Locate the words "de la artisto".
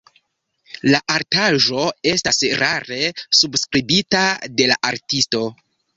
4.55-5.45